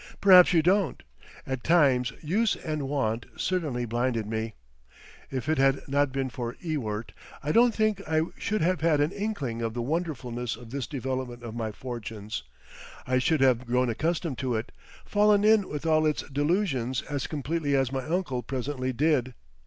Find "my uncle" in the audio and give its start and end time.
17.91-18.41